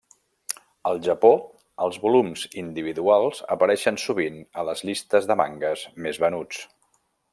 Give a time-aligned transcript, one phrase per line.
[0.91, 1.29] Al Japó,
[1.87, 6.65] els volums individuals apareixen sovint a les llistes de mangues més venuts.